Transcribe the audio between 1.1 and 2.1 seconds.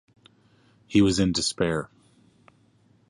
in despair.